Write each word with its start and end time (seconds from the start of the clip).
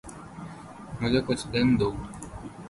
مجھے 1.01 1.19
کچھ 1.27 1.43
دن 1.53 1.67
دو۔ 1.79 1.89